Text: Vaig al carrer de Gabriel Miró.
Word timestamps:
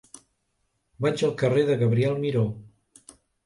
Vaig 1.07 1.23
al 1.29 1.35
carrer 1.43 1.67
de 1.69 1.77
Gabriel 1.85 2.19
Miró. 2.27 2.45